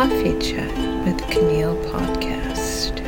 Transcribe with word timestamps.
Coffee 0.00 0.38
Chat 0.38 1.04
with 1.04 1.20
Camille 1.28 1.76
podcast. 1.92 2.98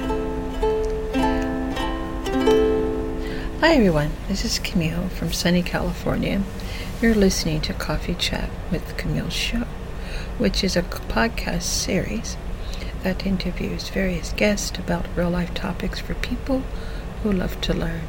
Hi 3.61 3.73
everyone, 3.73 4.11
this 4.29 4.45
is 4.45 4.59
Camille 4.59 5.09
from 5.09 5.33
sunny 5.33 5.63
California. 5.63 6.43
You're 7.01 7.15
listening 7.15 7.63
to 7.63 7.73
Coffee 7.73 8.15
Chat 8.15 8.51
with 8.71 8.99
Camille 8.99 9.31
Show, 9.31 9.65
which 10.37 10.63
is 10.63 10.77
a 10.77 10.83
podcast 10.83 11.63
series 11.63 12.37
that 13.05 13.25
interviews 13.25 13.89
various 13.89 14.35
guests 14.35 14.79
about 14.79 15.07
real 15.17 15.31
life 15.31 15.55
topics 15.55 15.99
for 15.99 16.13
people 16.13 16.63
who 17.23 17.33
love 17.33 17.59
to 17.63 17.73
learn. 17.73 18.03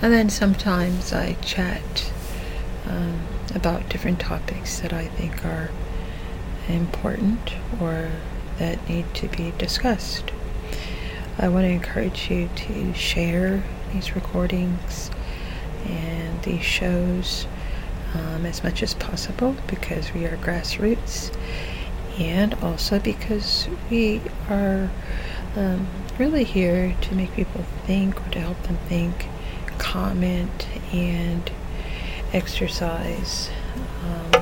And 0.00 0.14
then 0.14 0.30
sometimes 0.30 1.12
I 1.12 1.34
chat 1.42 2.10
um, 2.86 3.20
about 3.54 3.90
different 3.90 4.18
topics 4.18 4.80
that 4.80 4.94
I 4.94 5.08
think 5.08 5.44
are 5.44 5.68
important 6.68 7.54
or 7.80 8.10
that 8.58 8.88
need 8.88 9.12
to 9.14 9.28
be 9.28 9.52
discussed. 9.58 10.30
I 11.38 11.48
want 11.48 11.64
to 11.64 11.70
encourage 11.70 12.30
you 12.30 12.48
to 12.54 12.94
share 12.94 13.62
these 13.92 14.14
recordings 14.14 15.10
and 15.84 16.42
these 16.42 16.62
shows 16.62 17.46
um, 18.14 18.44
as 18.46 18.62
much 18.62 18.82
as 18.82 18.94
possible 18.94 19.56
because 19.66 20.12
we 20.12 20.26
are 20.26 20.36
grassroots 20.36 21.34
and 22.18 22.54
also 22.54 22.98
because 22.98 23.68
we 23.90 24.20
are 24.50 24.90
um, 25.56 25.86
really 26.18 26.44
here 26.44 26.94
to 27.00 27.14
make 27.14 27.32
people 27.32 27.62
think 27.86 28.20
or 28.20 28.30
to 28.30 28.40
help 28.40 28.62
them 28.64 28.76
think, 28.88 29.26
comment, 29.78 30.68
and 30.92 31.50
exercise. 32.32 33.50
Um, 34.04 34.41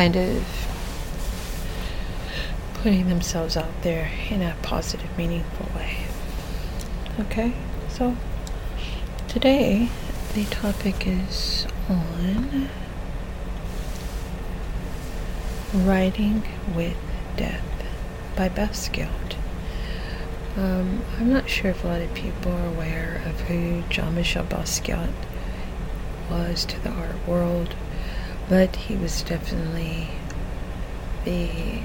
kind 0.00 0.16
of 0.16 0.42
putting 2.76 3.10
themselves 3.10 3.54
out 3.54 3.82
there 3.82 4.10
in 4.30 4.40
a 4.40 4.56
positive, 4.62 5.18
meaningful 5.18 5.66
way. 5.76 5.94
Okay, 7.18 7.52
so 7.90 8.16
today 9.28 9.90
the 10.32 10.46
topic 10.46 11.06
is 11.06 11.66
on 11.90 12.70
Riding 15.74 16.44
with 16.74 16.96
Death 17.36 17.84
by 18.34 18.48
Basquiat. 18.48 19.34
Um, 20.56 21.02
I'm 21.18 21.30
not 21.30 21.50
sure 21.50 21.72
if 21.72 21.84
a 21.84 21.88
lot 21.88 22.00
of 22.00 22.14
people 22.14 22.52
are 22.52 22.68
aware 22.68 23.20
of 23.26 23.38
who 23.42 23.82
Jean 23.90 24.14
Michel 24.14 24.44
Basquiat 24.44 25.12
was 26.30 26.64
to 26.64 26.80
the 26.80 26.88
art 26.88 27.28
world 27.28 27.74
but 28.50 28.74
he 28.74 28.96
was 28.96 29.22
definitely 29.22 30.08
the, 31.24 31.82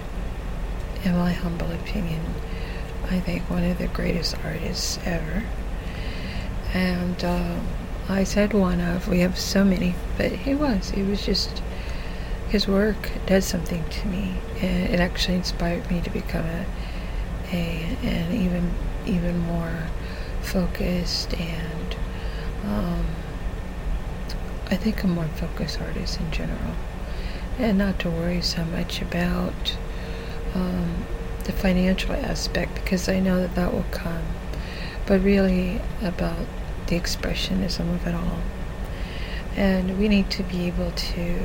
in 1.04 1.16
my 1.16 1.32
humble 1.32 1.72
opinion, 1.72 2.22
I 3.04 3.20
think 3.20 3.48
one 3.52 3.64
of 3.64 3.78
the 3.78 3.86
greatest 3.86 4.36
artists 4.44 4.98
ever. 5.06 5.44
And 6.74 7.24
um, 7.24 7.68
I 8.10 8.24
said 8.24 8.54
one 8.54 8.82
of, 8.82 9.08
we 9.08 9.20
have 9.20 9.38
so 9.38 9.64
many, 9.64 9.94
but 10.18 10.32
he 10.32 10.56
was. 10.56 10.90
He 10.90 11.04
was 11.04 11.24
just, 11.24 11.62
his 12.50 12.68
work 12.68 13.12
does 13.28 13.46
something 13.46 13.88
to 13.88 14.08
me. 14.08 14.34
And 14.60 14.92
it 14.92 15.00
actually 15.00 15.36
inspired 15.36 15.90
me 15.92 16.02
to 16.02 16.10
become 16.10 16.46
a, 16.46 16.66
a 17.54 17.98
an 18.02 18.32
even, 18.34 18.74
even 19.06 19.38
more 19.38 19.84
focused 20.42 21.40
and 21.40 21.96
um, 22.66 23.06
I 24.68 24.76
think 24.76 25.04
a 25.04 25.08
more 25.08 25.28
focused 25.28 25.80
artist 25.80 26.20
in 26.20 26.32
general, 26.32 26.76
and 27.60 27.78
not 27.78 28.00
to 28.00 28.10
worry 28.10 28.42
so 28.42 28.66
much 28.66 29.02
about 29.02 29.78
um, 30.56 31.06
the 31.44 31.52
financial 31.52 32.14
aspect 32.14 32.76
because 32.76 33.08
I 33.08 33.20
know 33.20 33.40
that 33.42 33.56
that 33.56 33.74
will 33.74 33.86
come, 33.92 34.24
but 35.06 35.22
really 35.22 35.80
about 36.02 36.48
the 36.88 37.00
expressionism 37.00 37.94
of 37.94 38.08
it 38.08 38.16
all. 38.16 38.40
And 39.56 40.00
we 40.00 40.08
need 40.08 40.30
to 40.32 40.44
be 40.44 40.66
able 40.68 40.92
to 40.92 41.40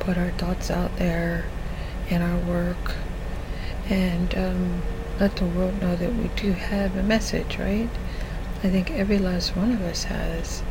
put 0.00 0.18
our 0.18 0.30
thoughts 0.32 0.70
out 0.70 0.96
there 0.96 1.44
in 2.08 2.22
our 2.22 2.38
work 2.38 2.94
and 3.88 4.34
um, 4.36 4.82
let 5.20 5.36
the 5.36 5.44
world 5.46 5.80
know 5.80 5.96
that 5.96 6.12
we 6.14 6.28
do 6.36 6.52
have 6.52 6.96
a 6.96 7.02
message, 7.02 7.58
right? 7.58 7.88
I 8.64 8.68
think 8.68 8.90
every 8.90 9.18
last 9.18 9.56
one 9.56 9.70
of 9.70 9.80
us 9.82 10.04
has 10.04 10.62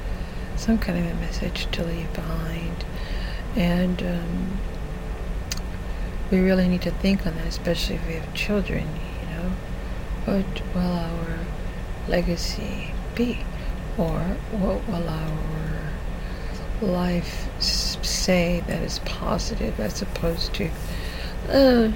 some 0.58 0.78
kind 0.78 0.98
of 0.98 1.06
a 1.12 1.16
message 1.16 1.68
to 1.72 1.84
leave 1.84 2.12
behind. 2.14 2.86
And 3.56 4.02
um, 4.02 4.58
we 6.32 6.40
really 6.40 6.68
need 6.68 6.82
to 6.84 6.92
think 6.92 7.26
on 7.26 7.36
that, 7.36 7.48
especially 7.48 7.96
if 7.96 8.08
we 8.08 8.14
have 8.14 8.34
children, 8.34 8.88
you 9.22 9.36
know. 9.36 9.52
What 10.26 10.62
will 10.74 10.82
our 10.82 11.40
legacy 12.08 12.92
be? 13.16 13.40
Or 13.98 14.20
what 14.52 14.88
will 14.88 15.08
our 15.08 15.92
life 16.82 17.48
say 17.62 18.62
that 18.68 18.82
is 18.82 19.00
positive 19.00 19.80
as 19.80 20.02
opposed 20.02 20.54
to, 20.56 20.70
oh, 21.50 21.94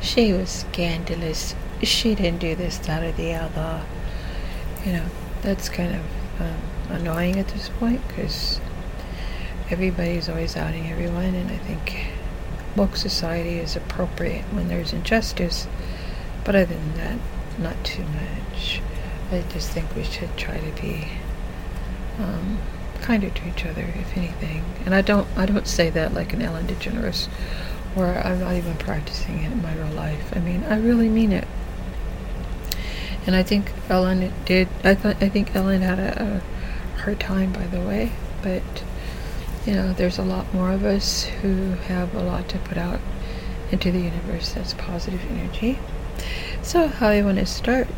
she 0.00 0.32
was 0.32 0.50
scandalous. 0.50 1.54
She 1.82 2.14
didn't 2.14 2.40
do 2.40 2.54
this, 2.54 2.78
that, 2.78 3.02
or 3.02 3.12
the 3.12 3.34
other. 3.34 3.82
You 4.84 4.92
know, 4.94 5.06
that's 5.42 5.68
kind 5.68 5.94
of 5.94 6.40
um, 6.40 6.60
annoying 6.90 7.38
at 7.38 7.48
this 7.48 7.68
point 7.68 8.06
because 8.08 8.60
everybody's 9.70 10.28
always 10.28 10.56
outing 10.56 10.90
everyone, 10.90 11.34
and 11.34 11.50
I 11.50 11.58
think 11.58 12.06
woke 12.76 12.96
society 12.96 13.58
is 13.58 13.76
appropriate 13.76 14.44
when 14.52 14.68
there's 14.68 14.92
injustice, 14.92 15.66
but 16.44 16.54
other 16.54 16.66
than 16.66 16.94
that, 16.96 17.18
not 17.58 17.82
too 17.84 18.04
much. 18.04 18.80
I 19.32 19.42
just 19.52 19.70
think 19.70 19.94
we 19.96 20.04
should 20.04 20.36
try 20.36 20.58
to 20.58 20.82
be 20.82 21.08
um, 22.18 22.58
kinder 23.02 23.30
to 23.30 23.48
each 23.48 23.64
other, 23.64 23.82
if 23.82 24.16
anything. 24.16 24.64
And 24.84 24.94
I 24.94 25.00
don't, 25.00 25.26
I 25.36 25.46
don't 25.46 25.66
say 25.66 25.90
that 25.90 26.14
like 26.14 26.32
an 26.32 26.42
Ellen 26.42 26.66
DeGeneres, 26.66 27.26
where 27.94 28.24
I'm 28.24 28.40
not 28.40 28.54
even 28.54 28.76
practicing 28.76 29.42
it 29.42 29.52
in 29.52 29.62
my 29.62 29.74
real 29.74 29.92
life. 29.94 30.32
I 30.36 30.40
mean, 30.40 30.64
I 30.64 30.78
really 30.78 31.08
mean 31.08 31.32
it. 31.32 31.48
And 33.26 33.34
I 33.34 33.42
think 33.42 33.72
Ellen 33.88 34.32
did. 34.44 34.68
I 34.84 34.94
thought. 34.94 35.20
I 35.20 35.28
think 35.28 35.54
Ellen 35.56 35.82
had 35.82 35.98
a, 35.98 36.22
a 36.22 36.55
her 37.06 37.14
time, 37.14 37.52
by 37.52 37.64
the 37.68 37.80
way, 37.80 38.10
but 38.42 38.62
you 39.64 39.74
know, 39.74 39.92
there's 39.92 40.18
a 40.18 40.24
lot 40.24 40.52
more 40.52 40.72
of 40.72 40.84
us 40.84 41.22
who 41.24 41.70
have 41.86 42.12
a 42.16 42.22
lot 42.22 42.48
to 42.48 42.58
put 42.58 42.76
out 42.76 42.98
into 43.70 43.92
the 43.92 44.00
universe 44.00 44.52
that's 44.52 44.74
positive 44.74 45.20
energy. 45.30 45.78
So, 46.62 46.88
how 46.88 47.08
I 47.08 47.22
want 47.22 47.38
to 47.38 47.46
start 47.46 47.88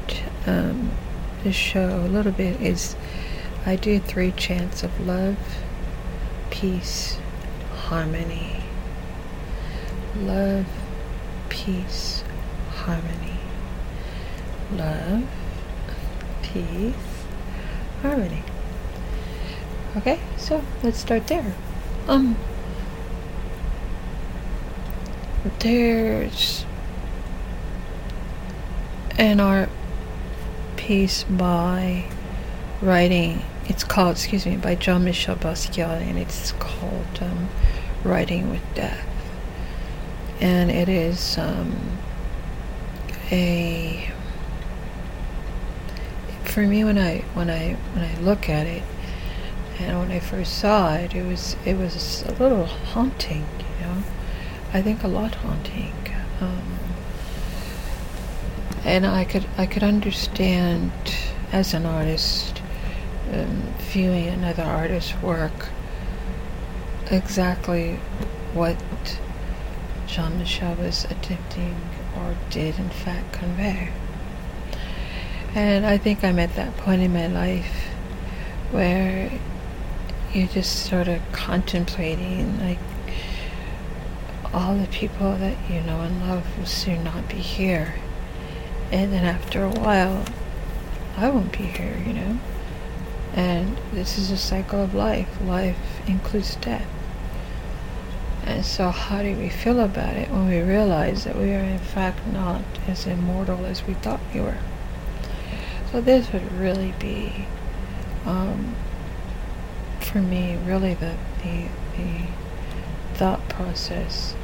um, 0.46 0.90
this 1.42 1.56
show 1.56 2.00
a 2.00 2.08
little 2.08 2.32
bit 2.32 2.60
is 2.60 2.96
I 3.64 3.76
do 3.76 3.98
three 3.98 4.32
chants 4.32 4.82
of 4.82 5.06
love, 5.06 5.38
peace, 6.50 7.18
harmony. 7.84 8.62
Love, 10.16 10.66
peace, 11.48 12.24
harmony. 12.72 13.38
Love, 14.70 15.24
peace, 16.42 17.24
harmony. 18.02 18.42
Okay, 19.98 20.20
so 20.36 20.62
let's 20.84 21.00
start 21.00 21.26
there. 21.26 21.52
Um, 22.06 22.36
there's 25.58 26.64
an 29.18 29.40
art 29.40 29.68
piece 30.76 31.24
by 31.24 32.04
writing. 32.80 33.42
It's 33.66 33.82
called, 33.82 34.12
excuse 34.12 34.46
me, 34.46 34.56
by 34.56 34.76
Jean 34.76 35.02
Michel 35.02 35.34
Basquiat, 35.34 36.00
and 36.00 36.16
it's 36.16 36.52
called 36.52 37.18
um, 37.20 37.48
"Riding 38.04 38.50
with 38.50 38.62
Death." 38.76 39.04
And 40.40 40.70
it 40.70 40.88
is 40.88 41.36
um, 41.38 41.98
a 43.32 44.12
for 46.44 46.60
me 46.60 46.84
when 46.84 46.98
I 46.98 47.24
when 47.34 47.50
I 47.50 47.72
when 47.94 48.04
I 48.04 48.16
look 48.20 48.48
at 48.48 48.68
it 48.68 48.84
and 49.80 49.98
when 49.98 50.10
I 50.10 50.18
first 50.18 50.58
saw 50.58 50.94
it, 50.94 51.14
it 51.14 51.24
was 51.24 51.56
it 51.64 51.74
was 51.74 52.22
a 52.22 52.32
little 52.32 52.66
haunting, 52.66 53.46
you 53.80 53.86
know. 53.86 54.02
I 54.72 54.82
think 54.82 55.02
a 55.02 55.08
lot 55.08 55.34
haunting, 55.36 55.94
um, 56.40 56.78
and 58.84 59.06
I 59.06 59.24
could 59.24 59.46
I 59.56 59.66
could 59.66 59.82
understand 59.82 60.92
as 61.52 61.74
an 61.74 61.86
artist 61.86 62.60
um, 63.32 63.62
viewing 63.78 64.28
another 64.28 64.64
artist's 64.64 65.14
work 65.22 65.68
exactly 67.10 67.94
what 68.52 68.76
Jean 70.06 70.38
Michel 70.38 70.74
was 70.74 71.04
attempting 71.04 71.76
or 72.16 72.36
did 72.50 72.78
in 72.78 72.90
fact 72.90 73.32
convey. 73.32 73.90
And 75.54 75.86
I 75.86 75.98
think 75.98 76.24
I'm 76.24 76.38
at 76.38 76.54
that 76.56 76.76
point 76.78 77.02
in 77.02 77.12
my 77.12 77.26
life 77.26 77.88
where 78.70 79.30
you're 80.32 80.48
just 80.48 80.86
sort 80.86 81.08
of 81.08 81.20
contemplating 81.32 82.60
like 82.60 82.78
all 84.52 84.76
the 84.76 84.86
people 84.88 85.36
that 85.36 85.56
you 85.70 85.80
know 85.80 86.00
and 86.00 86.26
love 86.28 86.58
will 86.58 86.66
soon 86.66 87.04
not 87.04 87.28
be 87.28 87.36
here. 87.36 87.94
And 88.90 89.12
then 89.12 89.24
after 89.24 89.64
a 89.64 89.70
while, 89.70 90.24
I 91.16 91.28
won't 91.28 91.52
be 91.52 91.64
here, 91.64 92.02
you 92.06 92.14
know. 92.14 92.38
And 93.34 93.76
this 93.92 94.16
is 94.18 94.30
a 94.30 94.36
cycle 94.36 94.82
of 94.82 94.94
life. 94.94 95.28
Life 95.42 95.76
includes 96.06 96.56
death. 96.56 96.86
And 98.46 98.64
so, 98.64 98.88
how 98.88 99.22
do 99.22 99.36
we 99.36 99.50
feel 99.50 99.80
about 99.80 100.16
it 100.16 100.30
when 100.30 100.48
we 100.48 100.60
realize 100.60 101.24
that 101.24 101.36
we 101.36 101.52
are, 101.52 101.62
in 101.62 101.78
fact, 101.78 102.26
not 102.28 102.62
as 102.86 103.06
immortal 103.06 103.66
as 103.66 103.86
we 103.86 103.92
thought 103.94 104.20
we 104.32 104.40
were? 104.40 104.56
So, 105.92 106.00
this 106.00 106.32
would 106.32 106.50
really 106.52 106.94
be, 106.98 107.46
um, 108.24 108.74
for 110.08 110.18
me, 110.18 110.56
really 110.64 110.94
the, 110.94 111.14
the, 111.42 111.68
the 111.96 112.26
thought 113.14 113.48
process 113.48 114.34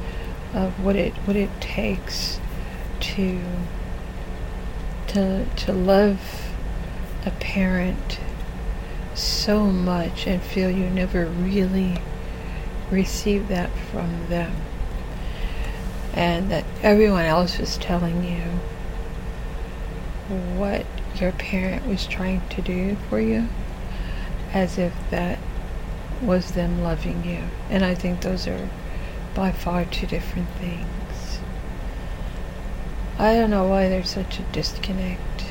of 0.53 0.83
what 0.83 0.95
it 0.95 1.13
what 1.25 1.35
it 1.35 1.49
takes 1.59 2.39
to 3.01 3.41
to 5.07 5.45
to 5.45 5.73
love 5.73 6.49
a 7.25 7.31
parent 7.31 8.19
so 9.13 9.65
much 9.65 10.27
and 10.27 10.41
feel 10.41 10.69
you 10.69 10.89
never 10.89 11.25
really 11.25 11.97
receive 12.91 13.47
that 13.47 13.69
from 13.91 14.27
them. 14.27 14.53
And 16.13 16.51
that 16.51 16.63
everyone 16.81 17.25
else 17.25 17.59
is 17.59 17.77
telling 17.77 18.23
you 18.23 18.41
what 20.57 20.85
your 21.15 21.31
parent 21.33 21.85
was 21.87 22.05
trying 22.07 22.47
to 22.49 22.61
do 22.61 22.95
for 23.09 23.19
you 23.19 23.47
as 24.53 24.77
if 24.77 24.93
that 25.11 25.37
was 26.25 26.51
them 26.51 26.81
loving 26.81 27.23
you 27.23 27.43
and 27.69 27.83
i 27.83 27.93
think 27.93 28.21
those 28.21 28.47
are 28.47 28.69
by 29.33 29.51
far 29.51 29.85
two 29.85 30.07
different 30.07 30.49
things 30.59 31.39
i 33.19 33.33
don't 33.33 33.49
know 33.49 33.67
why 33.67 33.87
there's 33.87 34.09
such 34.09 34.39
a 34.39 34.43
disconnect 34.51 35.45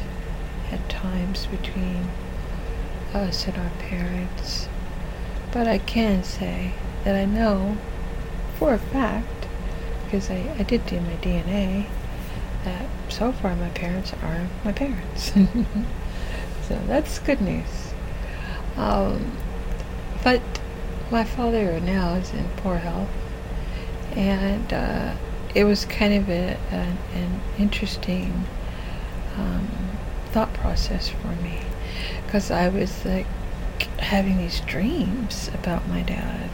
at 0.71 0.88
times 0.88 1.47
between 1.47 2.09
us 3.12 3.47
and 3.47 3.56
our 3.56 3.71
parents 3.79 4.69
but 5.53 5.67
i 5.67 5.79
can 5.79 6.23
say 6.25 6.73
that 7.05 7.15
I 7.15 7.27
know 7.27 7.77
for 8.59 8.75
a 8.75 8.79
fact, 8.79 9.47
because 10.05 10.31
I, 10.31 10.55
I 10.59 10.62
did 10.62 10.87
do 10.87 11.00
my 11.00 11.17
DNA, 11.17 11.87
that 12.65 12.87
so 13.11 13.31
far 13.31 13.55
my 13.55 13.69
parents 13.70 14.12
are 14.23 14.49
my 14.65 14.73
parents. 14.73 15.32
so 16.69 16.81
that's 16.87 17.19
good 17.19 17.43
news. 17.43 17.93
Um, 18.77 19.37
but 20.23 20.41
my 21.14 21.22
father 21.22 21.78
now 21.78 22.14
is 22.14 22.32
in 22.32 22.44
poor 22.56 22.78
health, 22.78 23.08
and 24.16 24.72
uh, 24.72 25.14
it 25.55 25.62
was 25.62 25.84
kind 25.84 26.12
of 26.12 26.28
a, 26.28 26.58
an, 26.72 27.40
interesting 27.56 28.44
um, 29.38 29.69
thought 30.32 30.52
process 30.55 31.08
for 31.08 31.28
me. 31.40 31.61
Because 32.26 32.50
I 32.50 32.69
was 32.69 33.05
like 33.05 33.28
having 34.00 34.38
these 34.38 34.58
dreams 34.62 35.52
about 35.55 35.87
my 35.87 36.02
dad. 36.02 36.50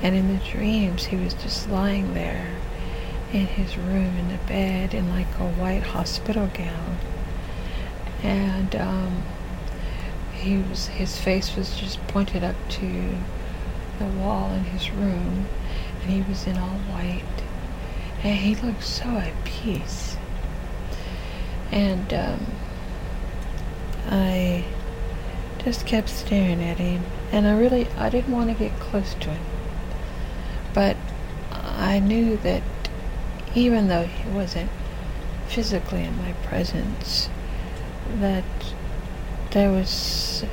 And 0.00 0.16
in 0.16 0.28
the 0.28 0.42
dreams, 0.42 1.04
he 1.04 1.16
was 1.16 1.34
just 1.34 1.68
lying 1.68 2.14
there 2.14 2.48
in 3.30 3.44
his 3.44 3.76
room 3.76 4.16
in 4.16 4.28
the 4.28 4.42
bed 4.48 4.94
in 4.94 5.10
like 5.10 5.38
a 5.38 5.48
white 5.60 5.82
hospital 5.82 6.48
gown. 6.54 6.96
And 8.22 8.74
um, 8.74 9.22
he 10.32 10.56
was 10.56 10.86
his 10.86 11.20
face 11.20 11.54
was 11.54 11.78
just 11.78 12.00
pointed 12.06 12.42
up 12.42 12.56
to 12.70 13.18
the 14.02 14.18
wall 14.18 14.52
in 14.52 14.64
his 14.64 14.90
room, 14.90 15.46
and 16.02 16.10
he 16.10 16.22
was 16.22 16.46
in 16.46 16.56
all 16.58 16.78
white, 16.90 17.22
and 18.22 18.38
he 18.38 18.54
looked 18.56 18.84
so 18.84 19.04
at 19.04 19.44
peace. 19.44 20.16
And 21.70 22.12
um, 22.12 22.46
I 24.08 24.64
just 25.64 25.86
kept 25.86 26.08
staring 26.08 26.62
at 26.62 26.78
him, 26.78 27.04
and 27.30 27.46
I 27.46 27.56
really 27.58 27.86
I 27.96 28.10
didn't 28.10 28.32
want 28.32 28.50
to 28.50 28.54
get 28.54 28.78
close 28.80 29.14
to 29.14 29.30
him 29.30 29.42
but 30.74 30.96
I 31.52 31.98
knew 31.98 32.36
that 32.38 32.62
even 33.54 33.88
though 33.88 34.04
he 34.04 34.28
wasn't 34.30 34.70
physically 35.48 36.04
in 36.04 36.16
my 36.16 36.32
presence, 36.44 37.28
that 38.16 38.44
there 39.50 39.70
was, 39.70 40.44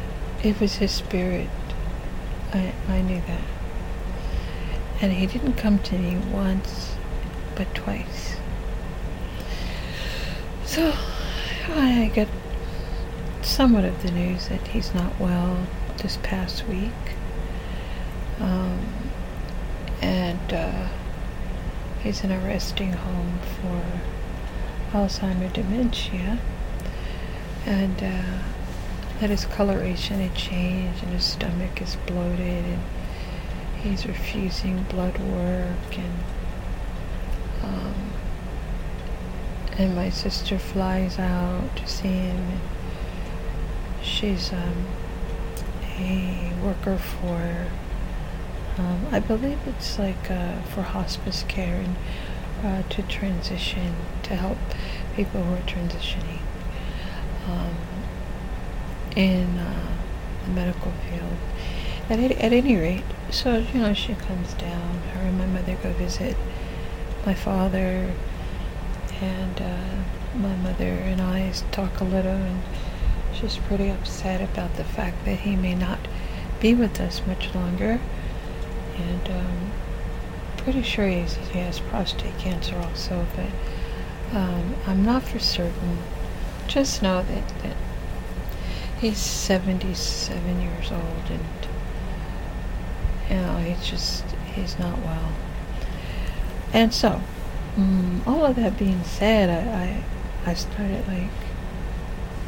it 0.43 0.59
was 0.59 0.75
his 0.75 0.91
spirit. 0.91 1.49
I, 2.53 2.73
I 2.87 3.01
knew 3.01 3.21
that. 3.27 3.41
And 5.01 5.13
he 5.13 5.25
didn't 5.25 5.53
come 5.53 5.79
to 5.79 5.97
me 5.97 6.17
once, 6.31 6.95
but 7.55 7.73
twice. 7.73 8.35
So 10.65 10.93
I 11.69 12.11
got 12.13 12.27
somewhat 13.41 13.85
of 13.85 14.01
the 14.03 14.11
news 14.11 14.49
that 14.49 14.67
he's 14.67 14.93
not 14.93 15.19
well 15.19 15.65
this 15.97 16.17
past 16.23 16.67
week. 16.67 16.91
Um, 18.39 18.79
and 20.01 20.53
uh, 20.53 20.87
he's 22.01 22.23
in 22.23 22.31
a 22.31 22.39
resting 22.39 22.93
home 22.93 23.39
for 23.61 23.83
Alzheimer 24.97 25.51
dementia, 25.51 26.39
and 27.65 28.01
uh, 28.01 28.43
that 29.19 29.29
his 29.29 29.45
coloration 29.45 30.19
had 30.19 30.35
changed, 30.35 31.03
and 31.03 31.13
his 31.13 31.25
stomach 31.25 31.81
is 31.81 31.97
bloated, 32.07 32.65
and 32.65 32.81
he's 33.81 34.05
refusing 34.05 34.83
blood 34.83 35.17
work, 35.17 35.97
and 35.97 36.13
um, 37.63 38.11
and 39.77 39.95
my 39.95 40.09
sister 40.09 40.57
flies 40.57 41.19
out 41.19 41.75
to 41.75 41.87
see 41.87 42.07
him, 42.07 42.59
she's 44.01 44.51
um, 44.51 44.85
a 45.97 46.53
worker 46.63 46.97
for 46.97 47.67
um, 48.79 49.07
I 49.11 49.19
believe 49.19 49.59
it's 49.67 49.99
like 49.99 50.31
uh, 50.31 50.61
for 50.61 50.83
hospice 50.83 51.43
care 51.49 51.81
and 51.81 51.95
uh, 52.63 52.87
to 52.89 53.01
transition, 53.03 53.93
to 54.23 54.35
help 54.35 54.57
people 55.15 55.43
who 55.43 55.53
are 55.53 55.67
transitioning. 55.67 56.39
Um, 57.47 57.75
in 59.19 59.57
uh, 59.57 59.97
the 60.45 60.51
medical 60.51 60.91
field. 61.09 61.37
At, 62.09 62.19
at 62.19 62.53
any 62.53 62.75
rate, 62.77 63.03
so, 63.29 63.57
you 63.57 63.81
know, 63.81 63.93
she 63.93 64.15
comes 64.15 64.53
down. 64.53 64.99
Her 65.13 65.21
and 65.21 65.37
my 65.37 65.45
mother 65.45 65.77
go 65.83 65.91
visit 65.93 66.35
my 67.25 67.33
father, 67.33 68.11
and 69.21 69.61
uh, 69.61 70.37
my 70.37 70.55
mother 70.55 70.85
and 70.85 71.21
I 71.21 71.51
talk 71.71 71.99
a 71.99 72.05
little, 72.05 72.31
and 72.31 72.63
she's 73.33 73.57
pretty 73.57 73.89
upset 73.89 74.41
about 74.41 74.75
the 74.75 74.83
fact 74.83 75.25
that 75.25 75.39
he 75.39 75.55
may 75.55 75.75
not 75.75 75.99
be 76.59 76.73
with 76.73 76.99
us 76.99 77.21
much 77.27 77.53
longer 77.53 77.99
and 78.99 79.29
um, 79.29 79.71
pretty 80.57 80.81
sure 80.81 81.07
he 81.07 81.21
has 81.59 81.79
prostate 81.79 82.37
cancer 82.37 82.75
also, 82.77 83.25
but 83.35 84.37
um, 84.37 84.75
I'm 84.85 85.03
not 85.03 85.23
for 85.23 85.39
certain. 85.39 85.99
Just 86.67 87.01
know 87.01 87.23
that, 87.23 87.49
that 87.63 87.75
he's 88.99 89.17
77 89.17 90.61
years 90.61 90.91
old 90.91 91.29
and 91.29 91.45
you 93.29 93.35
know 93.35 93.57
he's 93.57 93.87
just 93.87 94.23
he's 94.53 94.77
not 94.79 94.97
well. 94.99 95.31
And 96.73 96.93
so, 96.93 97.21
um, 97.77 98.21
all 98.27 98.45
of 98.45 98.55
that 98.57 98.77
being 98.77 99.03
said, 99.03 99.49
I, 99.49 100.03
I 100.47 100.51
I 100.51 100.53
started 100.53 101.07
like 101.07 101.29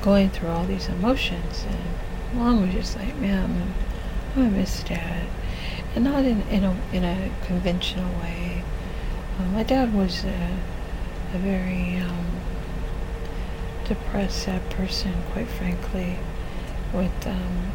going 0.01 0.29
through 0.29 0.50
all 0.50 0.65
these 0.65 0.88
emotions, 0.89 1.65
and 1.67 2.38
Mom 2.38 2.62
was 2.62 2.74
just 2.74 2.96
like, 2.98 3.15
"Man, 3.17 3.74
I'm, 4.36 4.43
I 4.43 4.50
miss 4.50 4.84
Dad." 4.84 5.27
and 5.96 6.03
not 6.03 6.24
in, 6.24 6.41
in, 6.43 6.63
a, 6.63 6.75
in 6.93 7.03
a 7.03 7.31
conventional 7.46 8.10
way. 8.22 8.63
Uh, 9.39 9.43
my 9.48 9.63
dad 9.63 9.93
was 9.93 10.24
a, 10.24 10.58
a 11.34 11.38
very 11.38 11.98
um, 11.98 12.25
depressed, 13.86 14.43
sad 14.43 14.70
person, 14.70 15.13
quite 15.31 15.48
frankly, 15.48 16.17
with 16.94 17.28
um, 17.28 17.72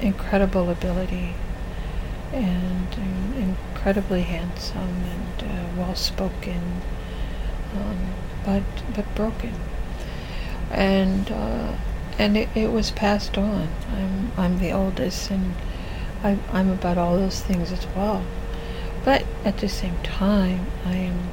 incredible 0.00 0.70
ability 0.70 1.34
and 2.32 2.94
um, 2.94 3.34
incredibly 3.36 4.22
handsome 4.22 5.02
and 5.04 5.42
uh, 5.42 5.66
well-spoken, 5.76 6.80
um, 7.74 7.98
but 8.44 8.62
but 8.94 9.14
broken. 9.14 9.54
And 10.70 11.30
uh, 11.30 11.76
and 12.18 12.36
it, 12.36 12.48
it 12.54 12.70
was 12.72 12.90
passed 12.90 13.36
on. 13.36 13.68
I'm 13.90 14.32
I'm 14.36 14.58
the 14.58 14.72
oldest 14.72 15.30
and 15.30 15.54
I, 16.22 16.38
I'm 16.52 16.70
about 16.70 16.98
all 16.98 17.16
those 17.16 17.40
things 17.40 17.72
as 17.72 17.86
well. 17.96 18.24
But 19.04 19.24
at 19.44 19.58
the 19.58 19.68
same 19.68 19.98
time, 20.02 20.66
I 20.86 20.94
am 20.94 21.30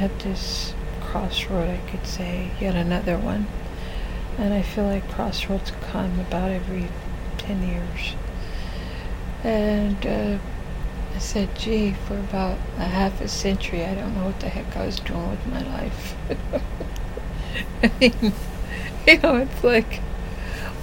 at 0.00 0.18
this 0.20 0.74
crossroad, 1.00 1.68
I 1.68 1.90
could 1.90 2.06
say, 2.06 2.50
yet 2.60 2.74
another 2.74 3.16
one. 3.16 3.46
And 4.40 4.54
I 4.54 4.62
feel 4.62 4.84
like 4.84 5.06
crossroads 5.10 5.70
come 5.82 6.18
about 6.18 6.50
every 6.50 6.88
10 7.36 7.62
years. 7.62 8.14
And 9.44 10.06
uh, 10.06 10.38
I 11.14 11.18
said, 11.18 11.54
gee, 11.58 11.92
for 11.92 12.18
about 12.18 12.56
a 12.78 12.84
half 12.84 13.20
a 13.20 13.28
century, 13.28 13.84
I 13.84 13.94
don't 13.94 14.16
know 14.16 14.24
what 14.24 14.40
the 14.40 14.48
heck 14.48 14.74
I 14.78 14.86
was 14.86 14.98
doing 14.98 15.28
with 15.28 15.46
my 15.46 15.62
life. 15.62 16.16
I 17.82 17.90
mean, 18.00 18.32
you 19.06 19.18
know, 19.18 19.36
it's 19.36 19.62
like, 19.62 20.00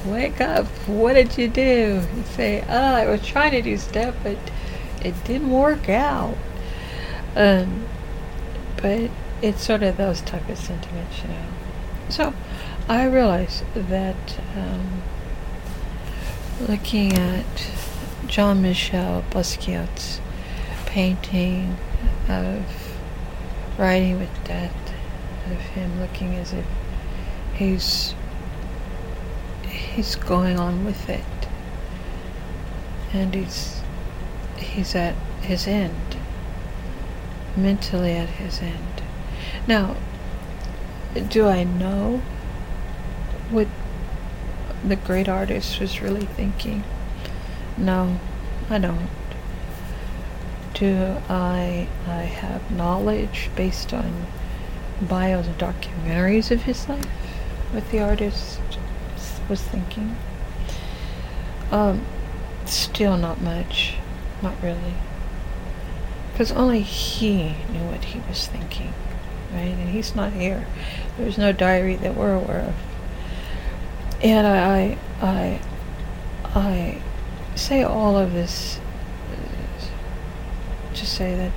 wake 0.05 0.39
up. 0.39 0.67
What 0.85 1.13
did 1.13 1.35
you 1.35 1.47
do? 1.47 2.03
You 2.15 2.23
say, 2.35 2.63
oh, 2.69 2.93
I 2.93 3.07
was 3.07 3.25
trying 3.25 3.53
to 3.53 3.63
do 3.63 3.75
stuff, 3.77 4.13
but 4.21 4.37
it 5.03 5.15
didn't 5.23 5.49
work 5.49 5.89
out. 5.89 6.37
Um, 7.35 7.87
but 8.75 9.09
it's 9.41 9.65
sort 9.65 9.81
of 9.81 9.97
those 9.97 10.21
type 10.21 10.47
of 10.47 10.59
sentiments, 10.59 11.23
you 11.23 11.29
know. 11.29 11.45
So 12.09 12.33
I 12.89 13.05
realize 13.05 13.63
that 13.75 14.39
um, 14.55 15.03
looking 16.69 17.11
at 17.17 17.69
Jean 18.27 18.61
Michel 18.61 19.25
Basquiat's 19.29 20.21
painting 20.85 21.75
of 22.29 22.63
Riding 23.77 24.19
with 24.19 24.29
Death, 24.45 24.93
of 25.47 25.59
him 25.59 25.99
looking 25.99 26.35
as 26.35 26.53
if 26.53 26.65
he's 27.55 28.15
he's 29.67 30.15
going 30.15 30.57
on 30.57 30.85
with 30.85 31.09
it. 31.09 31.25
And 33.11 33.33
he's 33.33 33.81
he's 34.55 34.95
at 34.95 35.15
his 35.41 35.67
end 35.67 36.17
mentally 37.57 38.13
at 38.13 38.29
his 38.29 38.61
end. 38.61 39.01
Now 39.67 39.97
do 41.29 41.47
i 41.47 41.63
know 41.63 42.21
the 44.87 44.95
great 44.95 45.29
artist 45.29 45.79
was 45.79 46.01
really 46.01 46.25
thinking 46.25 46.83
no 47.77 48.19
i 48.69 48.77
don't 48.77 49.09
do 50.73 51.15
i 51.29 51.87
i 52.07 52.21
have 52.21 52.71
knowledge 52.71 53.49
based 53.55 53.93
on 53.93 54.27
bios 55.01 55.47
and 55.47 55.57
documentaries 55.57 56.51
of 56.51 56.63
his 56.63 56.87
life 56.89 57.05
what 57.71 57.89
the 57.91 57.99
artist 57.99 58.59
was 59.49 59.61
thinking. 59.61 60.15
Um, 61.71 62.05
still 62.65 63.17
not 63.17 63.41
much. 63.41 63.95
Not 64.41 64.55
really. 64.61 64.93
Because 66.31 66.51
only 66.51 66.81
he 66.81 67.55
knew 67.71 67.85
what 67.89 68.05
he 68.05 68.19
was 68.27 68.47
thinking, 68.47 68.93
right? 69.51 69.73
And 69.73 69.89
he's 69.89 70.15
not 70.15 70.33
here. 70.33 70.67
There's 71.17 71.37
no 71.37 71.51
diary 71.51 71.95
that 71.95 72.15
we're 72.15 72.35
aware 72.35 72.61
of. 72.61 72.75
And 74.23 74.47
I, 74.47 74.97
I, 75.21 75.61
I 76.55 77.01
say 77.55 77.83
all 77.83 78.17
of 78.17 78.33
this 78.33 78.79
to 80.95 81.05
say 81.05 81.35
that 81.35 81.51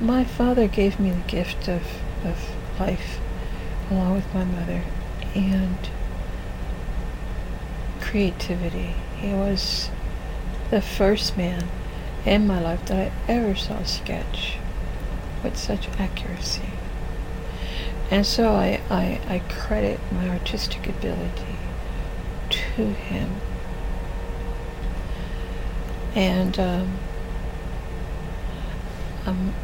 my 0.00 0.24
father 0.24 0.66
gave 0.66 0.98
me 0.98 1.10
the 1.10 1.28
gift 1.28 1.68
of, 1.68 1.82
of 2.24 2.50
life 2.80 3.18
along 3.90 4.14
with 4.14 4.34
my 4.34 4.44
mother. 4.44 4.82
And 5.34 5.78
creativity. 8.08 8.94
He 9.18 9.34
was 9.34 9.90
the 10.70 10.80
first 10.80 11.36
man 11.36 11.68
in 12.24 12.46
my 12.46 12.58
life 12.58 12.86
that 12.86 13.12
I 13.28 13.30
ever 13.30 13.54
saw 13.54 13.82
sketch 13.82 14.56
with 15.44 15.58
such 15.58 15.88
accuracy. 15.98 16.70
And 18.10 18.24
so 18.24 18.52
I, 18.52 18.80
I, 18.88 19.20
I 19.28 19.42
credit 19.50 20.00
my 20.10 20.28
artistic 20.30 20.88
ability 20.88 21.47
to 22.78 22.84
him. 22.84 23.28
And 26.14 26.58
um, 26.60 26.98
I'm, 29.26 29.54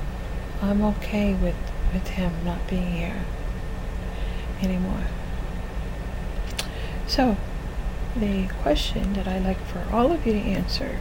I'm 0.61 0.83
okay 0.83 1.35
with, 1.35 1.55
with 1.93 2.09
him 2.09 2.33
not 2.45 2.69
being 2.69 2.91
here 2.91 3.25
anymore. 4.61 5.07
So, 7.07 7.37
the 8.17 8.49
question 8.63 9.13
that 9.13 9.29
I'd 9.29 9.45
like 9.45 9.65
for 9.65 9.87
all 9.93 10.11
of 10.11 10.27
you 10.27 10.33
to 10.33 10.39
answer 10.41 10.99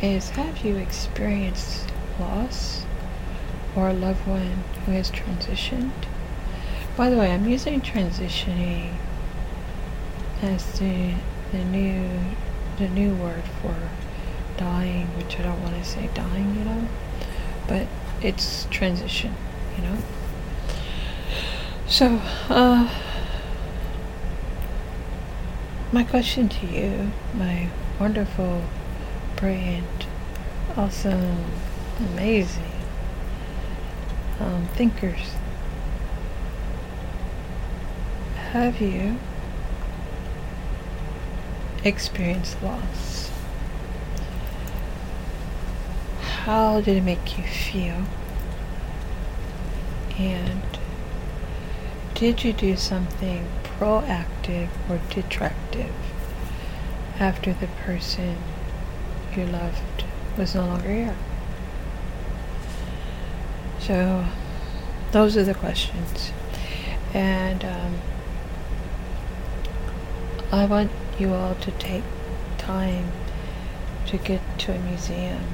is 0.00 0.30
Have 0.30 0.64
you 0.64 0.76
experienced 0.76 1.86
loss 2.18 2.86
or 3.76 3.90
a 3.90 3.92
loved 3.92 4.26
one 4.26 4.64
who 4.86 4.92
has 4.92 5.10
transitioned? 5.10 5.92
By 6.96 7.10
the 7.10 7.18
way, 7.18 7.30
I'm 7.30 7.46
using 7.46 7.82
transitioning 7.82 8.94
as 10.42 10.78
the 10.78 11.14
the 11.52 11.64
new 11.64 12.08
the 12.78 12.88
new 12.88 13.14
word 13.14 13.44
for 13.60 13.74
dying, 14.56 15.06
which 15.16 15.38
I 15.38 15.42
don't 15.42 15.62
want 15.62 15.76
to 15.76 15.84
say 15.84 16.08
dying, 16.14 16.54
you 16.56 16.64
know, 16.64 16.88
but 17.66 17.86
it's 18.22 18.66
transition, 18.70 19.34
you 19.76 19.82
know. 19.82 19.98
So, 21.86 22.20
uh, 22.48 22.88
my 25.92 26.04
question 26.04 26.48
to 26.48 26.66
you, 26.66 27.10
my 27.34 27.68
wonderful, 27.98 28.62
brilliant, 29.36 30.06
awesome, 30.76 31.44
amazing 32.12 32.62
um, 34.38 34.66
thinkers, 34.74 35.34
have 38.52 38.80
you 38.80 39.18
experienced 41.84 42.62
loss? 42.62 43.30
How 46.20 46.80
did 46.80 46.96
it 46.96 47.02
make 47.02 47.38
you 47.38 47.44
feel? 47.44 48.04
And 50.18 50.62
did 52.14 52.44
you 52.44 52.52
do 52.52 52.76
something 52.76 53.46
proactive 53.62 54.68
or 54.88 55.00
detractive 55.08 55.94
after 57.18 57.52
the 57.52 57.66
person 57.84 58.36
you 59.36 59.46
loved 59.46 60.04
was 60.36 60.54
no 60.54 60.66
longer 60.66 60.92
here? 60.92 61.16
So, 63.78 64.26
those 65.12 65.36
are 65.36 65.44
the 65.44 65.54
questions. 65.54 66.32
And 67.14 67.64
um, 67.64 67.98
I 70.52 70.66
want 70.66 70.90
you 71.20 71.34
all 71.34 71.54
to 71.56 71.70
take 71.72 72.04
time 72.58 73.12
to 74.06 74.16
get 74.16 74.40
to 74.58 74.72
a 74.74 74.78
museum, 74.78 75.44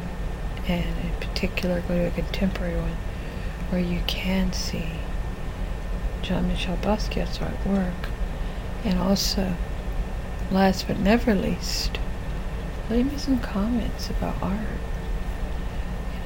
and 0.69 0.85
in 1.05 1.13
particular, 1.21 1.81
go 1.83 1.97
to 1.97 2.07
a 2.07 2.11
contemporary 2.11 2.81
one 2.81 2.97
where 3.71 3.81
you 3.81 4.01
can 4.07 4.53
see 4.53 4.87
Jean 6.23 6.49
Michel 6.49 6.77
Basquiat's 6.77 7.39
artwork 7.39 8.09
and 8.85 8.99
also, 8.99 9.55
last 10.51 10.87
but 10.87 10.99
never 10.99 11.35
least, 11.35 11.99
leave 12.89 13.11
me 13.11 13.19
some 13.19 13.41
comments 13.41 14.09
about 14.11 14.41
art. 14.41 14.61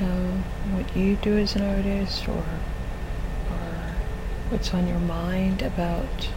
You 0.01 0.07
know, 0.07 0.43
what 0.73 0.95
you 0.95 1.17
do 1.17 1.39
as 1.39 1.57
an 1.57 1.63
artist 1.63 2.29
or 2.29 2.45
or 3.51 3.95
what's 4.51 4.75
on 4.75 4.87
your 4.87 4.99
mind 4.99 5.63
about 5.63 6.29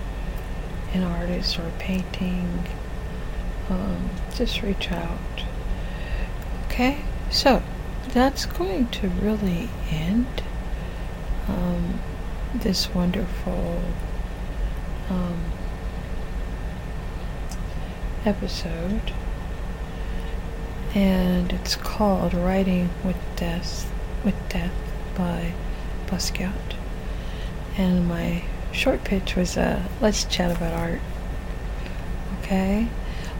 an 0.94 1.04
artist 1.04 1.60
or 1.60 1.68
a 1.68 1.72
painting. 1.72 2.66
Um, 3.74 4.10
just 4.36 4.62
reach 4.62 4.92
out. 4.92 5.44
Okay? 6.66 7.04
So, 7.32 7.64
that's 8.10 8.46
going 8.46 8.88
to 8.90 9.08
really 9.10 9.70
end 9.90 10.44
um, 11.48 12.00
this 12.54 12.94
wonderful 12.94 13.82
um, 15.10 15.40
episode, 18.26 19.12
and 20.94 21.52
it's 21.52 21.76
called 21.76 22.34
"Riding 22.34 22.90
with 23.04 23.18
Death" 23.36 23.92
with 24.24 24.36
Death 24.50 24.72
by 25.16 25.54
Basquiat. 26.08 26.76
And 27.78 28.08
my 28.08 28.44
short 28.72 29.04
pitch 29.04 29.36
was 29.36 29.58
uh, 29.58 29.82
let's 30.02 30.26
chat 30.26 30.56
about 30.56 30.74
art. 30.74 31.02
Okay. 32.40 32.88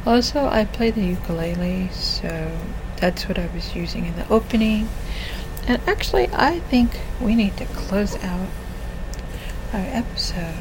Also, 0.06 0.48
I 0.48 0.66
play 0.66 0.92
the 0.92 1.04
ukulele, 1.04 1.90
so 1.90 2.58
that's 2.98 3.28
what 3.28 3.40
I 3.40 3.48
was 3.54 3.74
using 3.74 4.06
in 4.06 4.16
the 4.18 4.28
opening. 4.30 4.90
And 5.66 5.82
actually, 5.88 6.28
I 6.34 6.60
think 6.60 7.00
we 7.22 7.36
need 7.36 7.56
to 7.58 7.66
close 7.66 8.16
out 8.18 8.50
our 9.72 9.80
episode 9.80 10.58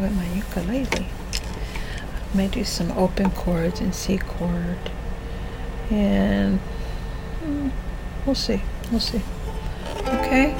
with 0.00 0.12
my 0.16 0.26
ukulele. 0.34 1.06
I 1.06 2.36
May 2.36 2.48
do 2.48 2.64
some 2.64 2.90
open 2.92 3.30
chords 3.30 3.80
and 3.80 3.94
C 3.94 4.18
chord. 4.18 4.90
And 5.90 6.60
mm, 7.42 7.70
we'll 8.26 8.34
see. 8.34 8.62
We'll 8.90 9.00
see. 9.00 9.22
Okay? 9.98 10.54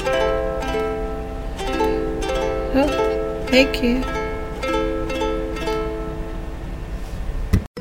Well, 2.75 3.46
thank 3.49 3.82
you. 3.82 4.20